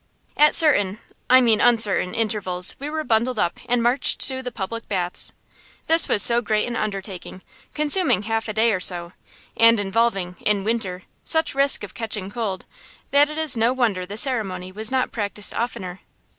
[0.35, 0.97] At certain
[1.29, 5.31] I mean uncertain intervals we were bundled up and marched to the public baths.
[5.85, 7.43] This was so great an undertaking,
[7.75, 9.13] consuming half a day or so,
[9.55, 12.65] and involving, in winter, such risk of catching cold,
[13.11, 15.99] that it is no wonder the ceremony was not practised oftener.